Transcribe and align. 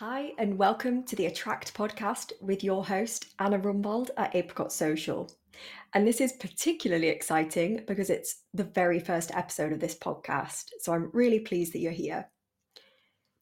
Hi, 0.00 0.32
and 0.38 0.56
welcome 0.56 1.04
to 1.04 1.14
the 1.14 1.26
Attract 1.26 1.74
podcast 1.74 2.32
with 2.40 2.64
your 2.64 2.82
host, 2.82 3.26
Anna 3.38 3.58
Rumbold 3.58 4.08
at 4.16 4.34
Apricot 4.34 4.72
Social. 4.72 5.30
And 5.92 6.08
this 6.08 6.22
is 6.22 6.32
particularly 6.32 7.08
exciting 7.08 7.84
because 7.86 8.08
it's 8.08 8.44
the 8.54 8.64
very 8.64 8.98
first 8.98 9.30
episode 9.34 9.74
of 9.74 9.80
this 9.80 9.94
podcast. 9.94 10.70
So 10.80 10.94
I'm 10.94 11.10
really 11.12 11.40
pleased 11.40 11.74
that 11.74 11.80
you're 11.80 11.92
here. 11.92 12.30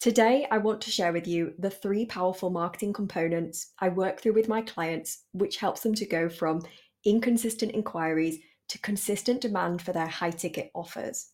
Today, 0.01 0.49
I 0.51 0.59
want 0.59 0.81
to 0.81 0.91
share 0.91 1.13
with 1.13 1.29
you 1.29 1.55
the 1.61 1.71
three 1.71 2.05
powerful 2.05 2.51
marketing 2.51 2.93
components 2.93 3.75
I 3.79 3.91
work 3.91 4.21
through 4.21 4.35
with 4.35 4.49
my 4.49 4.63
clients, 4.63 5.27
which 5.31 5.59
helps 5.59 5.83
them 5.83 5.95
to 5.95 6.07
go 6.07 6.29
from 6.29 6.63
inconsistent 7.05 7.71
inquiries 7.71 8.41
to 8.71 8.81
consistent 8.81 9.43
demand 9.43 9.81
for 9.81 9.93
their 9.93 10.09
high 10.09 10.33
ticket 10.33 10.73
offers. 10.75 11.31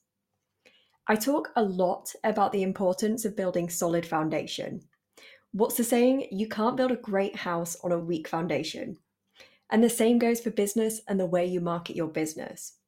I 1.09 1.14
talk 1.14 1.48
a 1.56 1.62
lot 1.62 2.12
about 2.25 2.52
the 2.52 2.62
importance 2.62 3.25
of 3.25 3.36
building 3.36 3.70
solid 3.70 4.04
foundation 4.04 4.82
What's 5.55 5.77
the 5.77 5.84
saying? 5.84 6.26
You 6.32 6.49
can't 6.49 6.76
build 6.76 6.90
a 6.90 6.96
great 6.96 7.36
house 7.36 7.76
on 7.85 7.93
a 7.93 7.99
weak 7.99 8.26
foundation. 8.26 8.99
And 9.71 9.85
the 9.85 9.89
same 9.89 10.18
goes 10.18 10.40
for 10.40 10.50
business 10.50 11.00
and 11.07 11.18
the 11.18 11.27
way 11.27 11.46
you 11.46 11.61
market 11.61 11.94
your 11.94 12.08
business. 12.08 12.79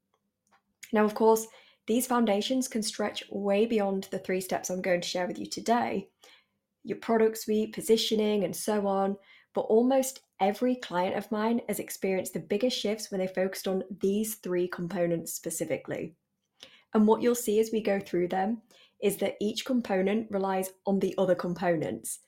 Now, 0.92 1.04
of 1.04 1.14
course, 1.14 1.46
these 1.86 2.08
foundations 2.08 2.66
can 2.66 2.82
stretch 2.82 3.22
way 3.30 3.66
beyond 3.66 4.08
the 4.10 4.18
three 4.18 4.40
steps 4.40 4.68
I'm 4.68 4.82
going 4.82 5.00
to 5.00 5.06
share 5.06 5.28
with 5.28 5.38
you 5.38 5.46
today 5.46 6.08
your 6.82 6.98
product 6.98 7.38
suite, 7.38 7.72
positioning, 7.72 8.42
and 8.42 8.54
so 8.54 8.88
on. 8.88 9.16
But 9.54 9.62
almost 9.62 10.22
every 10.40 10.74
client 10.74 11.16
of 11.16 11.30
mine 11.30 11.60
has 11.68 11.78
experienced 11.78 12.32
the 12.32 12.40
biggest 12.40 12.76
shifts 12.76 13.12
when 13.12 13.20
they 13.20 13.28
focused 13.28 13.68
on 13.68 13.84
these 14.00 14.36
three 14.36 14.66
components 14.66 15.34
specifically. 15.34 16.16
And 16.94 17.06
what 17.06 17.22
you'll 17.22 17.36
see 17.36 17.60
as 17.60 17.70
we 17.72 17.80
go 17.80 18.00
through 18.00 18.26
them 18.26 18.62
is 19.00 19.18
that 19.18 19.36
each 19.40 19.64
component 19.64 20.28
relies 20.32 20.72
on 20.84 20.98
the 20.98 21.14
other 21.16 21.36
components. 21.36 22.20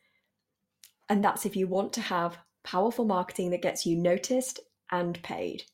And 1.08 1.24
that's 1.24 1.46
if 1.46 1.56
you 1.56 1.66
want 1.66 1.92
to 1.94 2.00
have 2.02 2.38
powerful 2.64 3.04
marketing 3.04 3.50
that 3.50 3.62
gets 3.62 3.86
you 3.86 3.96
noticed 3.96 4.60
and 4.90 5.20
paid. 5.22 5.64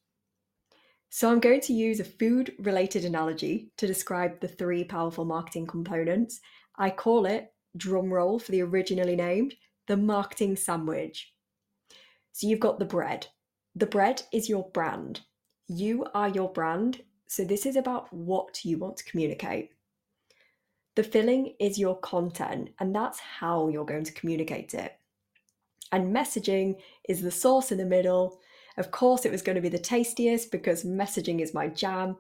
So, 1.11 1.31
I'm 1.31 1.41
going 1.41 1.61
to 1.63 1.73
use 1.73 2.01
a 2.01 2.05
food 2.05 2.55
related 2.59 3.05
analogy 3.05 3.71
to 3.77 3.87
describe 3.87 4.41
the 4.41 4.49
three 4.49 4.83
powerful 4.83 5.25
marketing 5.25 5.67
components. 5.67 6.41
I 6.77 6.91
call 6.91 7.27
it, 7.27 7.53
drumroll 7.79 8.43
for 8.43 8.51
the 8.51 8.63
originally 8.63 9.15
named, 9.15 9.55
the 9.87 9.97
marketing 9.97 10.57
sandwich. 10.57 11.33
So, 12.33 12.49
you've 12.49 12.61
got 12.61 12.79
the 12.81 12.85
bread. 12.85 13.29
The 13.77 13.87
bread 13.87 14.23
is 14.33 14.49
your 14.49 14.69
brand. 14.71 15.21
You 15.69 16.07
are 16.15 16.29
your 16.29 16.53
brand. 16.53 17.03
So, 17.29 17.45
this 17.45 17.65
is 17.65 17.77
about 17.77 18.13
what 18.13 18.65
you 18.65 18.79
want 18.79 18.97
to 18.97 19.05
communicate. 19.05 19.71
The 20.97 21.05
filling 21.05 21.55
is 21.61 21.79
your 21.79 21.99
content, 21.99 22.71
and 22.81 22.95
that's 22.95 23.21
how 23.21 23.69
you're 23.69 23.85
going 23.85 24.05
to 24.05 24.13
communicate 24.13 24.75
it 24.75 24.93
and 25.93 26.15
messaging 26.15 26.77
is 27.09 27.21
the 27.21 27.31
sauce 27.31 27.73
in 27.73 27.79
the 27.79 27.85
middle. 27.85 28.39
Of 28.77 28.91
course, 28.91 29.25
it 29.25 29.33
was 29.33 29.43
going 29.43 29.57
to 29.57 29.63
be 29.63 29.69
the 29.69 29.79
tastiest 29.79 30.51
because 30.51 30.85
messaging 30.85 31.41
is 31.41 31.55
my 31.55 31.69
jam, 31.69 32.17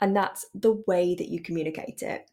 and 0.00 0.16
that's 0.16 0.46
the 0.54 0.82
way 0.86 1.14
that 1.14 1.28
you 1.28 1.40
communicate 1.40 2.02
it. 2.02 2.28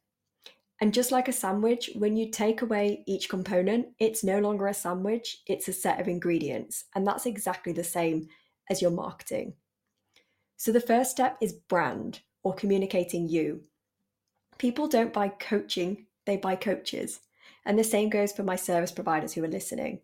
And 0.81 0.93
just 0.93 1.11
like 1.11 1.27
a 1.27 1.33
sandwich, 1.33 1.91
when 1.95 2.15
you 2.15 2.31
take 2.31 2.61
away 2.61 3.03
each 3.05 3.27
component, 3.27 3.87
it's 3.99 4.23
no 4.23 4.39
longer 4.39 4.67
a 4.67 4.73
sandwich, 4.73 5.41
it's 5.45 5.67
a 5.67 5.73
set 5.73 5.99
of 5.99 6.07
ingredients. 6.07 6.85
And 6.95 7.05
that's 7.05 7.25
exactly 7.25 7.73
the 7.73 7.83
same 7.83 8.29
as 8.69 8.81
your 8.81 8.91
marketing. 8.91 9.53
So 10.55 10.71
the 10.71 10.79
first 10.79 11.11
step 11.11 11.37
is 11.41 11.53
brand 11.53 12.21
or 12.43 12.53
communicating 12.53 13.27
you. 13.27 13.61
People 14.57 14.87
don't 14.87 15.13
buy 15.13 15.29
coaching, 15.29 16.05
they 16.25 16.37
buy 16.37 16.55
coaches. 16.55 17.19
And 17.65 17.77
the 17.77 17.83
same 17.83 18.09
goes 18.09 18.31
for 18.31 18.43
my 18.43 18.55
service 18.55 18.91
providers 18.91 19.33
who 19.33 19.43
are 19.43 19.49
listening. 19.49 19.99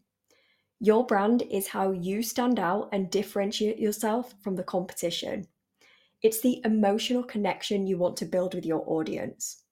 Your 0.85 1.03
brand 1.03 1.41
is 1.49 1.69
how 1.69 1.93
you 1.93 2.21
stand 2.21 2.59
out 2.59 2.89
and 2.91 3.09
differentiate 3.09 3.79
yourself 3.79 4.35
from 4.43 4.55
the 4.55 4.61
competition. 4.61 5.47
It's 6.21 6.41
the 6.41 6.61
emotional 6.63 7.23
connection 7.23 7.87
you 7.87 7.97
want 7.97 8.17
to 8.17 8.25
build 8.27 8.53
with 8.53 8.67
your 8.67 8.83
audience. 8.85 9.63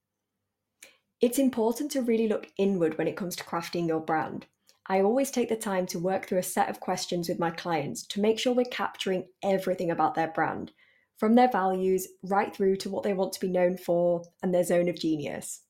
It's 1.21 1.37
important 1.37 1.91
to 1.91 2.01
really 2.01 2.27
look 2.27 2.47
inward 2.57 2.97
when 2.97 3.07
it 3.07 3.15
comes 3.15 3.35
to 3.35 3.43
crafting 3.43 3.87
your 3.87 3.99
brand. 3.99 4.47
I 4.87 5.01
always 5.01 5.29
take 5.29 5.49
the 5.49 5.55
time 5.55 5.85
to 5.87 5.99
work 5.99 6.25
through 6.25 6.39
a 6.39 6.43
set 6.43 6.67
of 6.67 6.79
questions 6.79 7.29
with 7.29 7.37
my 7.37 7.51
clients 7.51 8.07
to 8.07 8.19
make 8.19 8.39
sure 8.39 8.51
we're 8.51 8.65
capturing 8.65 9.27
everything 9.43 9.91
about 9.91 10.15
their 10.15 10.29
brand, 10.29 10.71
from 11.19 11.35
their 11.35 11.51
values 11.51 12.07
right 12.23 12.55
through 12.55 12.77
to 12.77 12.89
what 12.89 13.03
they 13.03 13.13
want 13.13 13.33
to 13.33 13.39
be 13.39 13.49
known 13.49 13.77
for 13.77 14.23
and 14.41 14.51
their 14.51 14.63
zone 14.63 14.89
of 14.89 14.99
genius. 14.99 15.61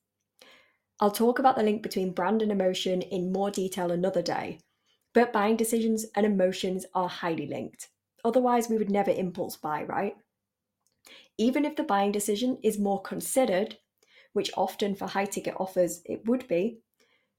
I'll 1.00 1.10
talk 1.10 1.38
about 1.38 1.56
the 1.56 1.62
link 1.62 1.82
between 1.82 2.14
brand 2.14 2.40
and 2.40 2.50
emotion 2.50 3.02
in 3.02 3.30
more 3.30 3.50
detail 3.50 3.90
another 3.90 4.22
day, 4.22 4.60
but 5.14 5.32
buying 5.32 5.56
decisions 5.56 6.04
and 6.14 6.26
emotions 6.26 6.84
are 6.94 7.08
highly 7.08 7.46
linked. 7.46 7.88
Otherwise, 8.24 8.68
we 8.68 8.76
would 8.76 8.90
never 8.90 9.10
impulse 9.10 9.56
buy, 9.56 9.84
right? 9.84 10.16
Even 11.38 11.64
if 11.64 11.76
the 11.76 11.82
buying 11.82 12.12
decision 12.12 12.58
is 12.62 12.78
more 12.78 13.00
considered, 13.00 13.78
which 14.32 14.50
often 14.56 14.94
for 14.94 15.06
high 15.06 15.24
ticket 15.24 15.54
offers 15.58 16.02
it 16.04 16.26
would 16.26 16.46
be, 16.48 16.78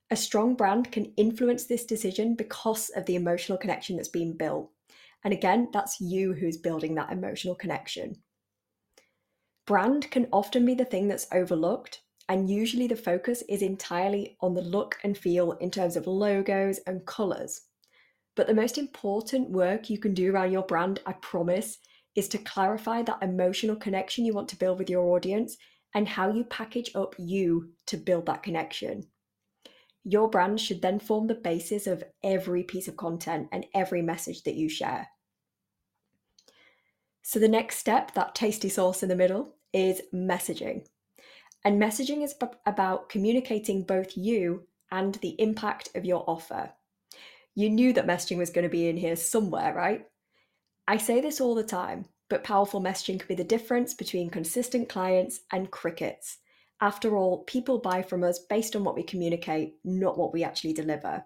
a 0.10 0.16
strong 0.16 0.56
brand 0.56 0.92
can 0.92 1.14
influence 1.18 1.66
this 1.66 1.86
decision 1.86 2.36
because 2.36 2.90
of 2.90 3.06
the 3.06 3.16
emotional 3.16 3.58
connection 3.58 3.96
that's 3.96 4.08
being 4.08 4.38
built. 4.38 4.72
And 5.24 5.34
again, 5.34 5.70
that's 5.74 6.00
you 6.00 6.34
who's 6.34 6.58
building 6.58 6.96
that 6.96 7.12
emotional 7.12 7.56
connection. 7.56 8.16
Brand 9.66 10.12
can 10.12 10.28
often 10.32 10.64
be 10.66 10.76
the 10.76 10.86
thing 10.86 11.08
that's 11.08 11.28
overlooked 11.32 12.02
and 12.28 12.50
usually 12.50 12.88
the 12.88 12.96
focus 12.96 13.44
is 13.48 13.62
entirely 13.62 14.38
on 14.42 14.54
the 14.54 14.62
look 14.62 14.98
and 15.04 15.18
feel 15.18 15.54
in 15.54 15.70
terms 15.70 15.96
of 15.96 16.08
logos 16.08 16.80
and 16.88 17.06
colors. 17.06 17.62
But 18.36 18.48
the 18.48 18.54
most 18.54 18.78
important 18.78 19.52
work 19.52 19.90
you 19.90 19.98
can 19.98 20.14
do 20.14 20.32
around 20.32 20.52
your 20.52 20.64
brand, 20.64 21.00
I 21.06 21.14
promise, 21.14 21.78
is 22.16 22.28
to 22.30 22.38
clarify 22.38 23.04
that 23.04 23.22
emotional 23.22 23.76
connection 23.76 24.26
you 24.26 24.34
want 24.34 24.50
to 24.50 24.58
build 24.58 24.80
with 24.80 24.90
your 24.90 25.16
audience 25.16 25.58
and 25.94 26.08
how 26.08 26.32
you 26.32 26.44
package 26.46 26.92
up 26.96 27.16
you 27.18 27.72
to 27.88 27.98
build 27.98 28.26
that 28.26 28.44
connection. 28.44 29.08
Your 30.04 30.30
brand 30.30 30.60
should 30.60 30.82
then 30.82 31.00
form 31.00 31.28
the 31.28 31.36
basis 31.36 31.88
of 31.88 32.04
every 32.24 32.64
piece 32.64 32.88
of 32.88 32.98
content 32.98 33.48
and 33.52 33.66
every 33.74 34.02
message 34.02 34.44
that 34.44 34.56
you 34.56 34.70
share. 34.70 35.08
So, 37.24 37.40
the 37.40 37.48
next 37.48 37.78
step, 37.78 38.14
that 38.14 38.36
tasty 38.36 38.70
sauce 38.70 39.02
in 39.02 39.10
the 39.10 39.16
middle, 39.16 39.56
is 39.74 40.02
messaging. 40.14 40.86
And 41.66 41.82
messaging 41.82 42.24
is 42.24 42.36
b- 42.36 42.46
about 42.68 43.10
communicating 43.10 43.84
both 43.84 44.16
you 44.16 44.68
and 44.92 45.16
the 45.16 45.36
impact 45.42 45.90
of 45.96 46.06
your 46.06 46.24
offer. 46.30 46.72
You 47.56 47.72
knew 47.72 47.92
that 47.94 48.06
messaging 48.06 48.38
was 48.38 48.52
going 48.52 48.64
to 48.64 48.70
be 48.70 48.88
in 48.88 48.98
here 48.98 49.16
somewhere, 49.16 49.74
right? 49.74 50.06
I 50.88 50.98
say 50.98 51.22
this 51.22 51.42
all 51.42 51.56
the 51.56 51.64
time, 51.64 52.06
but 52.30 52.44
powerful 52.44 52.82
messaging 52.82 53.20
can 53.20 53.28
be 53.28 53.36
the 53.36 53.44
difference 53.44 53.96
between 53.96 54.30
consistent 54.30 54.90
clients 54.90 55.40
and 55.52 55.72
crickets. 55.72 56.38
After 56.82 57.18
all, 57.18 57.44
people 57.46 57.80
buy 57.80 58.04
from 58.04 58.24
us 58.24 58.40
based 58.48 58.76
on 58.76 58.84
what 58.84 58.96
we 58.96 59.02
communicate, 59.04 59.76
not 59.84 60.20
what 60.20 60.34
we 60.34 60.44
actually 60.44 60.74
deliver. 60.74 61.26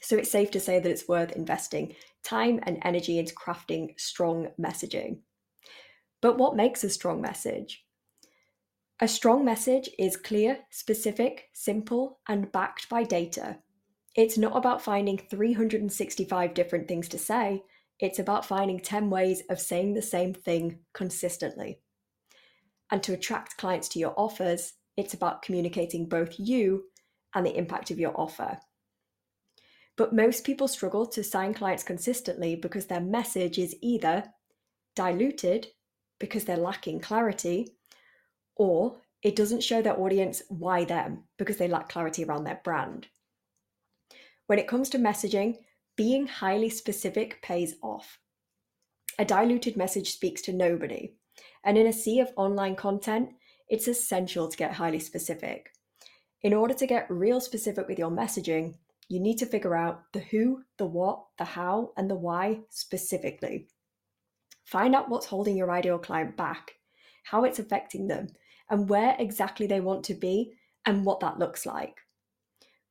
So 0.00 0.16
it's 0.16 0.30
safe 0.30 0.52
to 0.52 0.60
say 0.60 0.78
that 0.78 0.90
it's 0.90 1.08
worth 1.08 1.32
investing 1.32 1.96
time 2.22 2.60
and 2.62 2.78
energy 2.82 3.18
into 3.18 3.34
crafting 3.34 3.98
strong 3.98 4.48
messaging. 4.60 5.18
But 6.22 6.38
what 6.38 6.54
makes 6.54 6.84
a 6.84 6.90
strong 6.90 7.20
message? 7.20 7.84
A 9.02 9.08
strong 9.08 9.46
message 9.46 9.88
is 9.98 10.18
clear, 10.18 10.58
specific, 10.68 11.48
simple, 11.54 12.20
and 12.28 12.52
backed 12.52 12.90
by 12.90 13.02
data. 13.02 13.56
It's 14.14 14.36
not 14.36 14.54
about 14.54 14.82
finding 14.82 15.16
365 15.16 16.52
different 16.52 16.86
things 16.86 17.08
to 17.08 17.18
say, 17.18 17.62
it's 17.98 18.18
about 18.18 18.44
finding 18.44 18.78
10 18.78 19.08
ways 19.08 19.42
of 19.48 19.58
saying 19.58 19.94
the 19.94 20.02
same 20.02 20.34
thing 20.34 20.80
consistently. 20.92 21.80
And 22.90 23.02
to 23.02 23.14
attract 23.14 23.56
clients 23.56 23.88
to 23.90 23.98
your 23.98 24.12
offers, 24.18 24.74
it's 24.98 25.14
about 25.14 25.40
communicating 25.40 26.06
both 26.06 26.38
you 26.38 26.84
and 27.34 27.46
the 27.46 27.56
impact 27.56 27.90
of 27.90 27.98
your 27.98 28.18
offer. 28.20 28.58
But 29.96 30.14
most 30.14 30.44
people 30.44 30.68
struggle 30.68 31.06
to 31.06 31.24
sign 31.24 31.54
clients 31.54 31.84
consistently 31.84 32.54
because 32.54 32.86
their 32.86 33.00
message 33.00 33.58
is 33.58 33.76
either 33.80 34.24
diluted 34.94 35.68
because 36.18 36.44
they're 36.44 36.56
lacking 36.58 37.00
clarity 37.00 37.76
or 38.60 38.99
it 39.22 39.36
doesn't 39.36 39.62
show 39.62 39.82
their 39.82 39.98
audience 39.98 40.42
why 40.48 40.84
them 40.84 41.24
because 41.38 41.58
they 41.58 41.68
lack 41.68 41.88
clarity 41.88 42.24
around 42.24 42.44
their 42.44 42.60
brand. 42.64 43.08
When 44.46 44.58
it 44.58 44.68
comes 44.68 44.88
to 44.90 44.98
messaging, 44.98 45.58
being 45.96 46.26
highly 46.26 46.70
specific 46.70 47.42
pays 47.42 47.74
off. 47.82 48.18
A 49.18 49.24
diluted 49.24 49.76
message 49.76 50.12
speaks 50.12 50.40
to 50.42 50.52
nobody, 50.52 51.14
and 51.64 51.76
in 51.76 51.86
a 51.86 51.92
sea 51.92 52.20
of 52.20 52.32
online 52.36 52.74
content, 52.74 53.30
it's 53.68 53.86
essential 53.86 54.48
to 54.48 54.56
get 54.56 54.72
highly 54.72 54.98
specific. 54.98 55.70
In 56.42 56.54
order 56.54 56.72
to 56.74 56.86
get 56.86 57.10
real 57.10 57.40
specific 57.40 57.86
with 57.86 57.98
your 57.98 58.10
messaging, 58.10 58.74
you 59.08 59.20
need 59.20 59.36
to 59.38 59.46
figure 59.46 59.76
out 59.76 60.04
the 60.12 60.20
who, 60.20 60.62
the 60.78 60.86
what, 60.86 61.22
the 61.36 61.44
how, 61.44 61.92
and 61.96 62.08
the 62.08 62.14
why 62.14 62.60
specifically. 62.70 63.68
Find 64.64 64.94
out 64.94 65.10
what's 65.10 65.26
holding 65.26 65.56
your 65.56 65.70
ideal 65.70 65.98
client 65.98 66.36
back, 66.36 66.72
how 67.24 67.44
it's 67.44 67.58
affecting 67.58 68.08
them, 68.08 68.28
and 68.70 68.88
where 68.88 69.16
exactly 69.18 69.66
they 69.66 69.80
want 69.80 70.04
to 70.04 70.14
be 70.14 70.52
and 70.86 71.04
what 71.04 71.20
that 71.20 71.38
looks 71.38 71.66
like. 71.66 71.96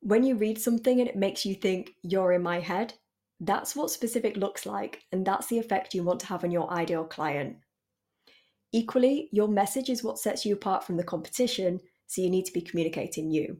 When 0.00 0.22
you 0.22 0.36
read 0.36 0.60
something 0.60 1.00
and 1.00 1.08
it 1.08 1.16
makes 1.16 1.44
you 1.44 1.54
think 1.54 1.94
you're 2.02 2.32
in 2.32 2.42
my 2.42 2.60
head, 2.60 2.94
that's 3.40 3.74
what 3.74 3.90
specific 3.90 4.36
looks 4.36 4.66
like, 4.66 5.02
and 5.12 5.26
that's 5.26 5.46
the 5.46 5.58
effect 5.58 5.94
you 5.94 6.02
want 6.02 6.20
to 6.20 6.26
have 6.26 6.44
on 6.44 6.50
your 6.50 6.70
ideal 6.70 7.04
client. 7.04 7.56
Equally, 8.72 9.28
your 9.32 9.48
message 9.48 9.88
is 9.88 10.04
what 10.04 10.18
sets 10.18 10.44
you 10.46 10.54
apart 10.54 10.84
from 10.84 10.96
the 10.96 11.04
competition, 11.04 11.80
so 12.06 12.22
you 12.22 12.30
need 12.30 12.44
to 12.44 12.52
be 12.52 12.60
communicating 12.60 13.30
you. 13.30 13.58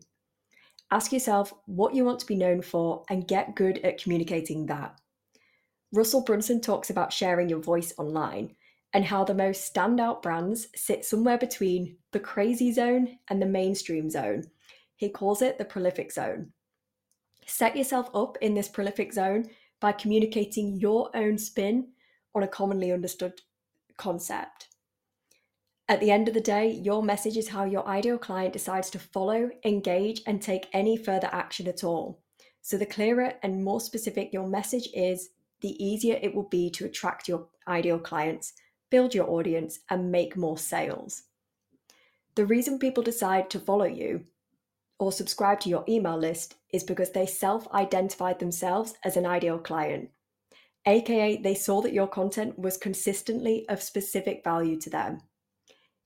Ask 0.91 1.13
yourself 1.13 1.53
what 1.67 1.95
you 1.95 2.05
want 2.05 2.21
to 2.21 2.27
be 2.27 2.37
known 2.37 2.63
for 2.63 3.05
and 3.09 3.27
get 3.27 3.57
good 3.57 3.79
at 3.79 4.03
communicating 4.03 4.67
that. 4.67 4.99
Russell 5.93 6.23
Brunson 6.23 6.61
talks 6.61 6.91
about 6.91 7.13
sharing 7.13 7.49
your 7.49 7.61
voice 7.61 7.93
online 7.99 8.55
and 8.93 9.05
how 9.05 9.25
the 9.25 9.35
most 9.35 9.73
standout 9.73 10.23
brands 10.23 10.69
sit 10.75 11.05
somewhere 11.05 11.39
between 11.39 11.97
the 12.13 12.21
crazy 12.21 12.73
zone 12.73 13.19
and 13.29 13.41
the 13.41 13.47
mainstream 13.47 14.11
zone. 14.11 14.45
He 14.97 15.09
calls 15.09 15.43
it 15.43 15.59
the 15.59 15.65
prolific 15.65 16.13
zone. 16.13 16.53
Set 17.47 17.77
yourself 17.77 18.11
up 18.15 18.37
in 18.41 18.55
this 18.55 18.69
prolific 18.69 19.13
zone 19.13 19.47
by 19.81 19.93
communicating 19.93 20.79
your 20.79 21.11
own 21.17 21.39
spin 21.39 21.89
on 22.35 22.43
a 22.43 22.49
commonly 22.49 22.93
understood 22.93 23.41
concept. 23.97 24.69
At 25.89 25.99
the 26.01 26.11
end 26.11 26.29
of 26.29 26.35
the 26.35 26.41
day, 26.41 26.71
your 26.71 27.03
message 27.03 27.37
is 27.37 27.49
how 27.49 27.65
your 27.65 27.87
ideal 27.89 28.19
client 28.19 28.53
decides 28.53 28.91
to 28.91 28.99
follow, 29.01 29.51
engage, 29.65 30.23
and 30.27 30.41
take 30.41 30.69
any 30.73 30.97
further 30.97 31.29
action 31.33 31.67
at 31.67 31.83
all. 31.83 32.21
So, 32.63 32.77
the 32.77 32.87
clearer 32.87 33.33
and 33.43 33.65
more 33.65 33.81
specific 33.81 34.33
your 34.33 34.47
message 34.47 34.89
is, 34.95 35.31
the 35.61 35.85
easier 35.85 36.19
it 36.23 36.33
will 36.35 36.49
be 36.49 36.71
to 36.71 36.85
attract 36.85 37.27
your 37.27 37.49
ideal 37.67 37.99
clients, 37.99 38.53
build 38.91 39.15
your 39.15 39.31
audience, 39.31 39.81
and 39.89 40.13
make 40.13 40.37
more 40.37 40.59
sales. 40.59 41.23
The 42.35 42.47
reason 42.47 42.79
people 42.79 43.03
decide 43.03 43.51
to 43.51 43.61
follow 43.61 43.87
you 43.87 44.25
or 44.99 45.11
subscribe 45.11 45.61
to 45.61 45.69
your 45.69 45.85
email 45.89 46.19
list 46.19 46.57
is 46.73 46.85
because 46.85 47.11
they 47.11 47.27
self 47.27 47.67
identified 47.73 48.39
themselves 48.39 48.95
as 49.05 49.17
an 49.17 49.27
ideal 49.27 49.59
client, 49.59 50.11
aka, 50.87 51.37
they 51.37 51.55
saw 51.55 51.81
that 51.83 51.93
your 51.93 52.07
content 52.07 52.59
was 52.59 52.77
consistently 52.77 53.69
of 53.69 53.83
specific 53.83 54.43
value 54.45 54.79
to 54.81 54.91
them. 54.91 55.21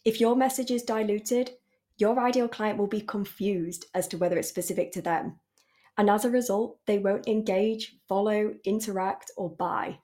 If 0.04 0.20
your 0.20 0.36
message 0.36 0.70
is 0.70 0.82
diluted, 0.82 1.52
your 1.96 2.18
ideal 2.18 2.48
client 2.48 2.78
will 2.78 2.88
be 2.88 3.00
confused 3.00 3.86
as 3.94 4.08
to 4.08 4.18
whether 4.18 4.36
it's 4.36 4.48
specific 4.48 4.92
to 4.92 5.02
them. 5.02 5.38
And 5.96 6.10
as 6.10 6.24
a 6.24 6.30
result, 6.30 6.78
they 6.86 6.98
won't 6.98 7.28
engage, 7.28 7.96
follow, 8.08 8.54
interact, 8.64 9.30
or 9.36 9.50
buy. 9.50 9.98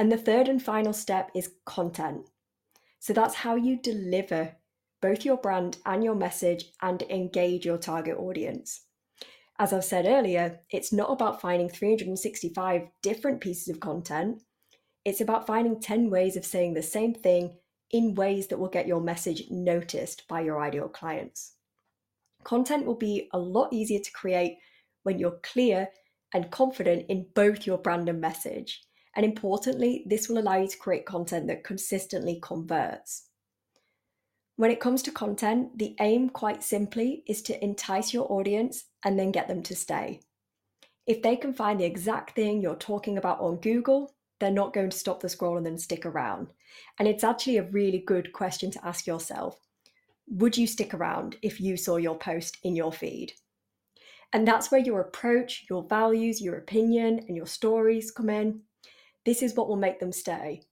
And 0.00 0.10
the 0.10 0.16
third 0.16 0.48
and 0.48 0.62
final 0.62 0.94
step 0.94 1.30
is 1.34 1.52
content. 1.66 2.30
So 3.00 3.12
that's 3.12 3.34
how 3.34 3.56
you 3.56 3.76
deliver 3.76 4.52
both 5.02 5.26
your 5.26 5.36
brand 5.36 5.76
and 5.84 6.02
your 6.02 6.14
message 6.14 6.72
and 6.80 7.02
engage 7.02 7.66
your 7.66 7.76
target 7.76 8.16
audience. 8.16 8.86
As 9.58 9.74
I've 9.74 9.84
said 9.84 10.06
earlier, 10.06 10.60
it's 10.70 10.90
not 10.90 11.12
about 11.12 11.42
finding 11.42 11.68
365 11.68 12.88
different 13.02 13.42
pieces 13.42 13.68
of 13.68 13.80
content. 13.80 14.40
It's 15.04 15.20
about 15.20 15.46
finding 15.46 15.78
10 15.78 16.08
ways 16.08 16.34
of 16.34 16.46
saying 16.46 16.72
the 16.72 16.82
same 16.82 17.12
thing 17.12 17.58
in 17.90 18.14
ways 18.14 18.46
that 18.46 18.58
will 18.58 18.70
get 18.70 18.86
your 18.86 19.02
message 19.02 19.50
noticed 19.50 20.26
by 20.28 20.40
your 20.40 20.62
ideal 20.62 20.88
clients. 20.88 21.56
Content 22.42 22.86
will 22.86 22.96
be 22.96 23.28
a 23.34 23.38
lot 23.38 23.70
easier 23.70 24.00
to 24.00 24.12
create 24.12 24.56
when 25.02 25.18
you're 25.18 25.40
clear 25.42 25.90
and 26.32 26.50
confident 26.50 27.04
in 27.10 27.26
both 27.34 27.66
your 27.66 27.76
brand 27.76 28.08
and 28.08 28.18
message. 28.18 28.80
And 29.20 29.26
importantly, 29.26 30.02
this 30.06 30.30
will 30.30 30.38
allow 30.38 30.56
you 30.56 30.66
to 30.66 30.78
create 30.78 31.04
content 31.04 31.46
that 31.48 31.62
consistently 31.62 32.38
converts. 32.40 33.26
When 34.56 34.70
it 34.70 34.80
comes 34.80 35.02
to 35.02 35.10
content, 35.10 35.76
the 35.76 35.94
aim, 36.00 36.30
quite 36.30 36.64
simply, 36.64 37.22
is 37.26 37.42
to 37.42 37.62
entice 37.62 38.14
your 38.14 38.32
audience 38.32 38.84
and 39.04 39.18
then 39.18 39.30
get 39.30 39.46
them 39.46 39.62
to 39.64 39.76
stay. 39.76 40.20
If 41.06 41.20
they 41.20 41.36
can 41.36 41.52
find 41.52 41.78
the 41.78 41.84
exact 41.84 42.34
thing 42.34 42.62
you're 42.62 42.76
talking 42.76 43.18
about 43.18 43.40
on 43.40 43.56
Google, 43.56 44.14
they're 44.38 44.50
not 44.50 44.72
going 44.72 44.88
to 44.88 44.96
stop 44.96 45.20
the 45.20 45.28
scroll 45.28 45.58
and 45.58 45.66
then 45.66 45.76
stick 45.76 46.06
around. 46.06 46.46
And 46.98 47.06
it's 47.06 47.22
actually 47.22 47.58
a 47.58 47.70
really 47.70 48.02
good 48.06 48.32
question 48.32 48.70
to 48.70 48.86
ask 48.86 49.06
yourself. 49.06 49.60
Would 50.28 50.56
you 50.56 50.66
stick 50.66 50.94
around 50.94 51.36
if 51.42 51.60
you 51.60 51.76
saw 51.76 51.98
your 51.98 52.16
post 52.16 52.56
in 52.62 52.74
your 52.74 52.90
feed? 52.90 53.34
And 54.32 54.48
that's 54.48 54.70
where 54.70 54.80
your 54.80 55.02
approach, 55.02 55.66
your 55.68 55.82
values, 55.82 56.40
your 56.40 56.56
opinion, 56.56 57.26
and 57.28 57.36
your 57.36 57.44
stories 57.44 58.10
come 58.10 58.30
in. 58.30 58.62
This 59.24 59.42
is 59.42 59.54
what 59.54 59.68
will 59.68 59.76
make 59.76 60.00
them 60.00 60.12
stay. 60.12 60.62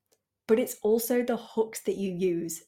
But 0.46 0.58
it's 0.58 0.76
also 0.82 1.22
the 1.22 1.36
hooks 1.36 1.80
that 1.80 1.96
you 1.96 2.12
use 2.12 2.62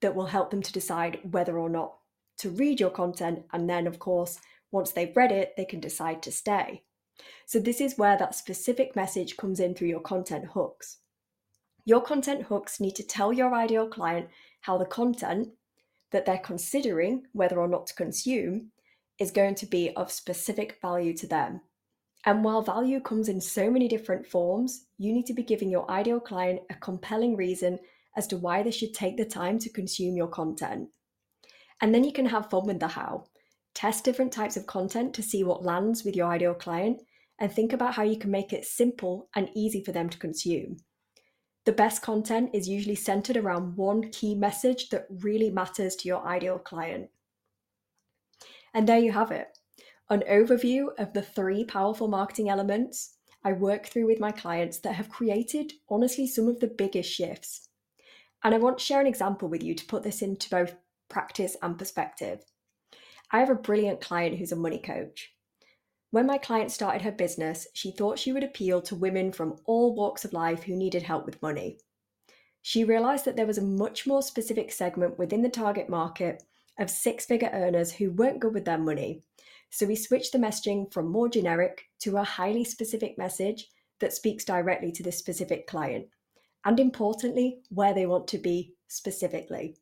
that 0.00 0.14
will 0.14 0.26
help 0.26 0.50
them 0.50 0.62
to 0.62 0.72
decide 0.72 1.20
whether 1.30 1.58
or 1.58 1.70
not 1.70 1.94
to 2.38 2.50
read 2.50 2.80
your 2.80 2.90
content. 2.90 3.44
And 3.52 3.70
then, 3.70 3.86
of 3.86 3.98
course, 3.98 4.40
once 4.72 4.90
they've 4.90 5.16
read 5.16 5.30
it, 5.30 5.54
they 5.56 5.64
can 5.64 5.80
decide 5.80 6.22
to 6.22 6.32
stay. 6.32 6.82
So, 7.46 7.60
this 7.60 7.80
is 7.80 7.98
where 7.98 8.18
that 8.18 8.34
specific 8.34 8.96
message 8.96 9.36
comes 9.36 9.60
in 9.60 9.74
through 9.74 9.88
your 9.88 10.00
content 10.00 10.46
hooks. 10.46 10.98
Your 11.84 12.00
content 12.00 12.44
hooks 12.44 12.80
need 12.80 12.96
to 12.96 13.02
tell 13.02 13.32
your 13.32 13.54
ideal 13.54 13.88
client 13.88 14.28
how 14.62 14.78
the 14.78 14.84
content 14.84 15.48
that 16.10 16.26
they're 16.26 16.38
considering 16.38 17.24
whether 17.32 17.58
or 17.58 17.68
not 17.68 17.86
to 17.88 17.94
consume 17.94 18.70
is 19.18 19.30
going 19.30 19.54
to 19.56 19.66
be 19.66 19.90
of 19.94 20.10
specific 20.10 20.78
value 20.80 21.16
to 21.16 21.26
them. 21.26 21.60
And 22.24 22.44
while 22.44 22.62
value 22.62 23.00
comes 23.00 23.28
in 23.28 23.40
so 23.40 23.70
many 23.70 23.88
different 23.88 24.26
forms, 24.26 24.86
you 24.96 25.12
need 25.12 25.26
to 25.26 25.34
be 25.34 25.42
giving 25.42 25.70
your 25.70 25.90
ideal 25.90 26.20
client 26.20 26.60
a 26.70 26.74
compelling 26.74 27.36
reason 27.36 27.78
as 28.16 28.26
to 28.28 28.36
why 28.36 28.62
they 28.62 28.70
should 28.70 28.94
take 28.94 29.16
the 29.16 29.24
time 29.24 29.58
to 29.58 29.70
consume 29.70 30.16
your 30.16 30.28
content. 30.28 30.88
And 31.80 31.92
then 31.92 32.04
you 32.04 32.12
can 32.12 32.26
have 32.26 32.50
fun 32.50 32.66
with 32.66 32.78
the 32.78 32.88
how. 32.88 33.24
Test 33.74 34.04
different 34.04 34.32
types 34.32 34.56
of 34.56 34.66
content 34.66 35.14
to 35.14 35.22
see 35.22 35.42
what 35.42 35.64
lands 35.64 36.04
with 36.04 36.14
your 36.14 36.28
ideal 36.28 36.54
client 36.54 37.02
and 37.40 37.50
think 37.50 37.72
about 37.72 37.94
how 37.94 38.02
you 38.02 38.18
can 38.18 38.30
make 38.30 38.52
it 38.52 38.64
simple 38.64 39.28
and 39.34 39.50
easy 39.54 39.82
for 39.82 39.90
them 39.90 40.08
to 40.08 40.18
consume. 40.18 40.76
The 41.64 41.72
best 41.72 42.02
content 42.02 42.50
is 42.52 42.68
usually 42.68 42.94
centered 42.94 43.36
around 43.36 43.76
one 43.76 44.10
key 44.10 44.34
message 44.34 44.90
that 44.90 45.06
really 45.10 45.50
matters 45.50 45.96
to 45.96 46.08
your 46.08 46.24
ideal 46.24 46.58
client. 46.58 47.08
And 48.74 48.88
there 48.88 48.98
you 48.98 49.12
have 49.12 49.32
it 49.32 49.58
an 50.10 50.22
overview 50.30 50.88
of 50.98 51.12
the 51.12 51.22
three 51.22 51.64
powerful 51.64 52.08
marketing 52.08 52.48
elements 52.48 53.16
I 53.44 53.52
work 53.52 53.86
through 53.86 54.06
with 54.06 54.20
my 54.20 54.30
clients 54.30 54.78
that 54.80 54.94
have 54.94 55.08
created, 55.08 55.72
honestly, 55.88 56.26
some 56.26 56.48
of 56.48 56.60
the 56.60 56.68
biggest 56.68 57.10
shifts. 57.10 57.68
And 58.44 58.54
I 58.54 58.58
want 58.58 58.78
to 58.78 58.84
share 58.84 59.00
an 59.00 59.06
example 59.06 59.48
with 59.48 59.62
you 59.62 59.74
to 59.74 59.86
put 59.86 60.02
this 60.02 60.22
into 60.22 60.50
both 60.50 60.74
practice 61.08 61.56
and 61.62 61.78
perspective. 61.78 62.44
I 63.30 63.38
have 63.38 63.50
a 63.50 63.54
brilliant 63.54 64.00
client 64.00 64.36
who's 64.36 64.52
a 64.52 64.56
money 64.56 64.78
coach. 64.78 65.32
When 66.10 66.26
my 66.26 66.36
client 66.36 66.70
started 66.70 67.02
her 67.02 67.10
business, 67.10 67.66
she 67.72 67.90
thought 67.90 68.18
she 68.18 68.32
would 68.32 68.44
appeal 68.44 68.82
to 68.82 68.94
women 68.94 69.32
from 69.32 69.56
all 69.64 69.94
walks 69.94 70.24
of 70.24 70.34
life 70.34 70.64
who 70.64 70.76
needed 70.76 71.02
help 71.02 71.24
with 71.24 71.40
money. 71.40 71.78
She 72.60 72.84
realised 72.84 73.24
that 73.24 73.34
there 73.34 73.46
was 73.46 73.58
a 73.58 73.62
much 73.62 74.06
more 74.06 74.22
specific 74.22 74.70
segment 74.70 75.18
within 75.18 75.42
the 75.42 75.48
target 75.48 75.88
market 75.88 76.42
of 76.78 76.90
six 76.90 77.24
figure 77.24 77.50
earners 77.52 77.92
who 77.92 78.10
weren't 78.10 78.40
good 78.40 78.54
with 78.54 78.66
their 78.66 78.78
money. 78.78 79.24
So 79.72 79.86
we 79.86 79.96
switched 79.96 80.32
the 80.32 80.38
messaging 80.38 80.92
from 80.92 81.10
more 81.10 81.30
generic 81.30 81.86
to 82.00 82.18
a 82.18 82.22
highly 82.22 82.62
specific 82.62 83.16
message 83.16 83.68
that 84.00 84.12
speaks 84.12 84.44
directly 84.44 84.92
to 84.92 85.02
this 85.02 85.16
specific 85.16 85.66
client. 85.66 86.08
And 86.66 86.78
importantly, 86.78 87.60
where 87.70 87.94
they 87.94 88.04
want 88.04 88.28
to 88.28 88.38
be 88.38 88.74
specifically. 88.88 89.76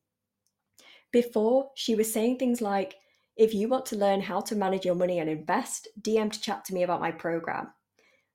Before, 1.10 1.70
she 1.74 1.96
was 1.96 2.12
saying 2.12 2.38
things 2.38 2.60
like, 2.60 2.94
if 3.36 3.52
you 3.52 3.66
want 3.66 3.84
to 3.86 3.96
learn 3.96 4.20
how 4.20 4.40
to 4.42 4.54
manage 4.54 4.84
your 4.84 4.94
money 4.94 5.18
and 5.18 5.28
invest, 5.28 5.88
DM 6.00 6.30
to 6.30 6.40
chat 6.40 6.64
to 6.66 6.74
me 6.74 6.84
about 6.84 7.00
my 7.00 7.10
program. 7.10 7.72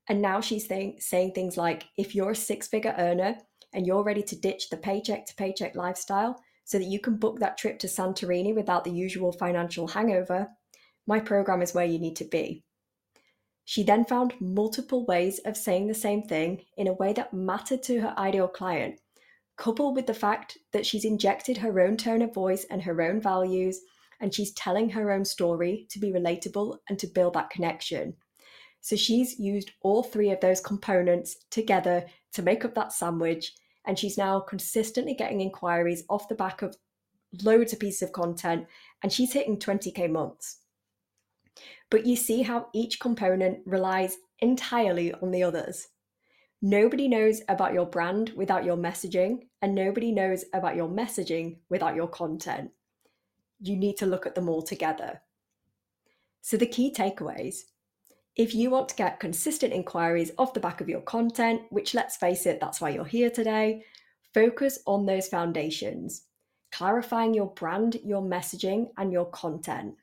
And 0.10 0.22
now 0.22 0.42
she's 0.42 0.68
saying, 0.68 0.98
saying 1.00 1.32
things 1.32 1.56
like 1.56 1.86
if 1.98 2.14
you're 2.14 2.32
a 2.32 2.36
six 2.36 2.68
figure 2.68 2.96
earner 2.98 3.38
and 3.74 3.88
you're 3.88 4.04
ready 4.04 4.24
to 4.24 4.36
ditch 4.36 4.70
the 4.70 4.78
paycheck 4.78 5.26
to 5.28 5.36
paycheck 5.36 5.74
lifestyle 5.74 6.38
so 6.66 6.78
that 6.78 6.86
you 6.86 7.00
can 7.00 7.16
book 7.16 7.40
that 7.40 7.58
trip 7.58 7.80
to 7.80 7.88
Santorini 7.88 8.54
without 8.54 8.84
the 8.84 8.92
usual 8.92 9.32
financial 9.32 9.88
hangover, 9.88 10.50
my 11.08 11.20
program 11.20 11.62
is 11.62 11.74
where 11.74 11.86
you 11.86 12.00
need 12.00 12.16
to 12.18 12.26
be. 12.26 12.64
She 13.64 13.84
then 13.84 14.06
found 14.06 14.36
multiple 14.40 15.06
ways 15.06 15.40
of 15.40 15.58
saying 15.58 15.88
the 15.88 15.94
same 15.94 16.22
thing 16.22 16.64
in 16.78 16.88
a 16.88 16.94
way 16.94 17.14
that 17.14 17.34
mattered 17.34 17.82
to 17.84 18.02
her 18.02 18.14
ideal 18.18 18.48
client, 18.48 19.00
coupled 19.58 19.96
with 19.96 20.06
the 20.06 20.14
fact 20.14 20.58
that 20.72 20.86
she's 20.86 21.06
injected 21.06 21.58
her 21.58 21.80
own 21.80 21.98
tone 21.98 22.22
of 22.22 22.34
voice 22.34 22.66
and 22.70 22.84
her 22.84 23.02
own 23.02 23.20
values 23.20 23.82
and 24.20 24.34
she's 24.34 24.54
telling 24.54 24.90
her 24.90 25.12
own 25.12 25.26
story 25.26 25.88
to 25.90 26.00
be 26.00 26.12
relatable 26.12 26.78
and 26.90 26.98
to 27.00 27.08
build 27.08 27.34
that 27.34 27.50
connection. 27.50 28.14
So 28.82 28.96
she's 28.96 29.40
used 29.40 29.72
all 29.82 30.04
three 30.04 30.30
of 30.32 30.40
those 30.42 30.62
components 30.62 31.38
together 31.50 32.06
to 32.34 32.42
make 32.42 32.66
up 32.66 32.76
that 32.76 32.94
sandwich, 32.94 33.54
and 33.86 33.98
she's 33.98 34.18
now 34.18 34.40
consistently 34.40 35.16
getting 35.16 35.42
inquiries 35.42 36.04
off 36.10 36.30
the 36.30 36.36
back 36.36 36.62
of 36.62 36.76
loads 37.44 37.74
of 37.74 37.80
pieces 37.80 38.04
of 38.04 38.12
content, 38.12 38.68
and 39.02 39.12
she's 39.12 39.34
hitting 39.34 39.58
20k 39.58 40.10
months. 40.10 40.60
But 41.90 42.06
you 42.06 42.16
see 42.16 42.42
how 42.42 42.68
each 42.74 43.00
component 43.00 43.60
relies 43.66 44.18
entirely 44.40 45.14
on 45.14 45.32
the 45.32 45.44
others. 45.44 45.88
Nobody 46.62 47.08
knows 47.08 47.42
about 47.48 47.74
your 47.74 47.86
brand 47.86 48.32
without 48.36 48.66
your 48.66 48.78
messaging, 48.78 49.48
and 49.62 49.76
nobody 49.76 50.12
knows 50.12 50.46
about 50.54 50.76
your 50.76 50.90
messaging 50.90 51.58
without 51.70 51.96
your 51.96 52.08
content 52.08 52.72
you 53.60 53.76
need 53.76 53.98
to 53.98 54.06
look 54.06 54.26
at 54.26 54.36
them 54.36 54.50
all 54.50 54.62
together. 54.62 55.22
So, 56.42 56.58
the 56.58 56.68
key 56.68 56.94
takeaways 56.96 57.62
if 58.36 58.54
you 58.54 58.70
want 58.70 58.90
to 58.90 58.96
get 58.96 59.22
consistent 59.22 59.72
inquiries 59.72 60.34
off 60.38 60.54
the 60.54 60.60
back 60.60 60.82
of 60.82 60.90
your 60.90 61.00
content, 61.00 61.62
which 61.70 61.94
let's 61.94 62.18
face 62.18 62.46
it, 62.46 62.60
that's 62.60 62.82
why 62.82 62.90
you're 62.90 63.06
here 63.06 63.30
today, 63.30 63.86
focus 64.34 64.78
on 64.86 65.06
those 65.06 65.30
foundations, 65.30 66.24
clarifying 66.74 67.34
your 67.34 67.54
brand, 67.54 67.96
your 68.04 68.22
messaging, 68.22 68.88
and 68.98 69.14
your 69.14 69.28
content, 69.28 69.96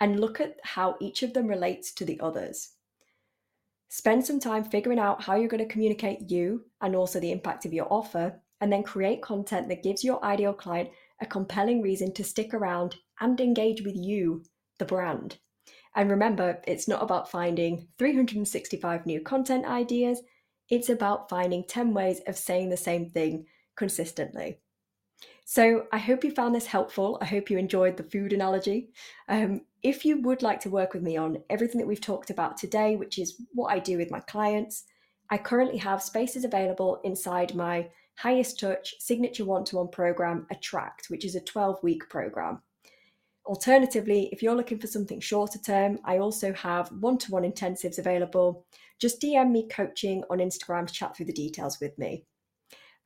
and 0.00 0.20
look 0.20 0.40
at 0.40 0.56
how 0.62 0.96
each 1.00 1.22
of 1.22 1.34
them 1.34 1.46
relates 1.46 1.92
to 1.92 2.04
the 2.04 2.20
others. 2.20 2.70
Spend 3.88 4.26
some 4.26 4.40
time 4.40 4.64
figuring 4.64 4.98
out 4.98 5.22
how 5.22 5.36
you're 5.36 5.48
going 5.48 5.66
to 5.66 5.72
communicate 5.72 6.30
you 6.30 6.64
and 6.80 6.96
also 6.96 7.20
the 7.20 7.30
impact 7.30 7.64
of 7.64 7.72
your 7.72 7.86
offer, 7.92 8.40
and 8.60 8.72
then 8.72 8.82
create 8.82 9.22
content 9.22 9.68
that 9.68 9.82
gives 9.82 10.02
your 10.02 10.24
ideal 10.24 10.52
client 10.52 10.90
a 11.20 11.26
compelling 11.26 11.82
reason 11.82 12.12
to 12.14 12.24
stick 12.24 12.54
around 12.54 12.96
and 13.20 13.40
engage 13.40 13.82
with 13.82 13.94
you, 13.94 14.42
the 14.78 14.84
brand. 14.84 15.38
And 15.94 16.10
remember, 16.10 16.60
it's 16.66 16.88
not 16.88 17.02
about 17.02 17.30
finding 17.30 17.86
365 17.98 19.06
new 19.06 19.20
content 19.20 19.64
ideas, 19.64 20.22
it's 20.70 20.88
about 20.88 21.28
finding 21.28 21.64
10 21.64 21.94
ways 21.94 22.20
of 22.26 22.36
saying 22.36 22.70
the 22.70 22.76
same 22.76 23.10
thing 23.10 23.46
consistently. 23.76 24.58
So 25.44 25.86
I 25.92 25.98
hope 25.98 26.24
you 26.24 26.30
found 26.30 26.54
this 26.54 26.66
helpful. 26.66 27.18
I 27.20 27.26
hope 27.26 27.50
you 27.50 27.58
enjoyed 27.58 27.96
the 27.96 28.02
food 28.02 28.32
analogy. 28.32 28.90
Um, 29.28 29.60
if 29.82 30.04
you 30.04 30.20
would 30.22 30.42
like 30.42 30.60
to 30.60 30.70
work 30.70 30.94
with 30.94 31.02
me 31.02 31.18
on 31.18 31.42
everything 31.50 31.78
that 31.78 31.86
we've 31.86 32.00
talked 32.00 32.30
about 32.30 32.56
today, 32.56 32.96
which 32.96 33.18
is 33.18 33.42
what 33.52 33.72
I 33.72 33.78
do 33.78 33.98
with 33.98 34.10
my 34.10 34.20
clients, 34.20 34.84
I 35.30 35.36
currently 35.36 35.78
have 35.78 36.02
spaces 36.02 36.44
available 36.44 37.00
inside 37.04 37.54
my 37.54 37.88
highest 38.16 38.58
touch 38.58 38.94
signature 39.00 39.44
one 39.44 39.64
to 39.64 39.76
one 39.76 39.88
program, 39.88 40.46
Attract, 40.50 41.06
which 41.08 41.24
is 41.24 41.34
a 41.34 41.40
12 41.40 41.82
week 41.82 42.08
program. 42.08 42.62
Alternatively, 43.44 44.30
if 44.32 44.42
you're 44.42 44.56
looking 44.56 44.78
for 44.78 44.86
something 44.86 45.20
shorter 45.20 45.58
term, 45.58 45.98
I 46.04 46.18
also 46.18 46.54
have 46.54 46.90
one 47.00 47.18
to 47.18 47.30
one 47.30 47.42
intensives 47.42 47.98
available. 47.98 48.64
Just 48.98 49.20
DM 49.20 49.50
me 49.50 49.68
coaching 49.68 50.24
on 50.30 50.38
Instagram 50.38 50.86
to 50.86 50.94
chat 50.94 51.14
through 51.14 51.26
the 51.26 51.32
details 51.32 51.78
with 51.80 51.98
me. 51.98 52.24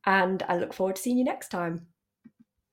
And 0.05 0.43
I 0.47 0.55
look 0.55 0.73
forward 0.73 0.95
to 0.95 1.01
seeing 1.01 1.17
you 1.17 1.25
next 1.25 1.49
time. 1.49 1.87